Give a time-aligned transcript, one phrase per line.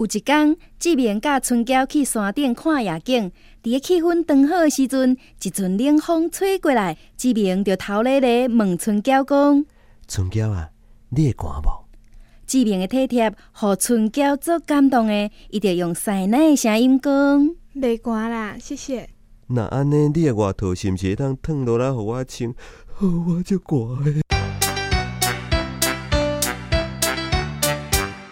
[0.00, 3.30] 有一天，志明甲春娇去山顶看夜景，
[3.62, 9.66] 伫个气氛刚好的时阵，一阵冷风吹过来，志明就头咧咧问春娇讲
[10.08, 10.70] ：“春娇啊，
[11.10, 11.84] 你会寒无？”
[12.48, 17.12] 志明的体贴，互春娇足感动的，伊就用细奶的声音讲
[17.76, 19.06] ：“袂寒啦，谢谢。”
[19.52, 22.54] 那安尼，你的外套是毋是会当脱落来互我穿？
[23.02, 24.29] 我就寒。